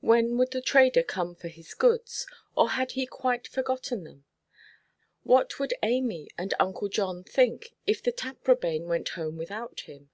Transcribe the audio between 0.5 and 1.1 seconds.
the trader